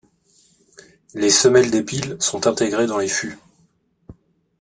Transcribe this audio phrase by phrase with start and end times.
[1.13, 3.37] Les semelles des piles sont intégrées dans les fûts.